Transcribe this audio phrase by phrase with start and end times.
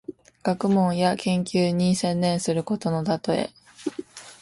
[0.41, 3.51] 学問や研究に専念することのたとえ。